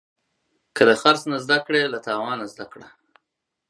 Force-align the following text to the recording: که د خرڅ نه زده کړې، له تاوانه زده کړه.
که 0.75 0.81
د 0.89 0.91
خرڅ 1.01 1.21
نه 1.31 1.37
زده 1.43 1.57
کړې، 1.65 1.91
له 1.93 1.99
تاوانه 2.07 2.45
زده 2.53 2.65
کړه. 2.71 2.87